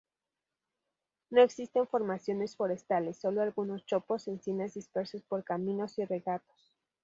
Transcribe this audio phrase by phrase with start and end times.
[1.29, 6.73] No existen formaciones forestales, sólo algunos chopos y encinas dispersos por caminos y regatos.